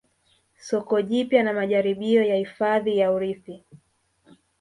Soko 0.67 1.01
jipya 1.01 1.43
na 1.43 1.53
majaribio 1.53 2.23
ya 2.23 2.35
hifadhi 2.35 2.97
ya 2.97 3.11
urithi 3.11 3.63